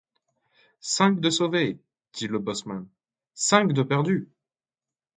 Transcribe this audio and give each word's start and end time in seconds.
Cinq 0.95 1.19
de 1.19 1.29
sauvés! 1.29 1.79
dit 2.13 2.25
le 2.27 2.39
bosseman,— 2.39 2.87
Cinq 3.35 3.71
de 3.71 3.83
perdus! 3.83 4.31